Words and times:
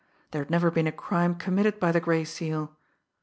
There 0.31 0.41
had 0.41 0.49
never 0.49 0.71
been 0.71 0.87
a 0.87 0.91
crime 0.91 1.35
committed 1.35 1.79
by 1.79 1.91
the 1.91 1.99
Gray 2.01 2.23
Seal! 2.25 2.75